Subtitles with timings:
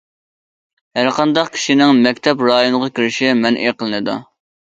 [0.99, 4.19] ھەر قانداق كىشىنىڭ مەكتەپ رايونىغا كىرىشى مەنئى قىلىنىدۇ.